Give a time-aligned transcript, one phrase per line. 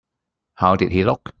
[0.55, 1.29] How did he look?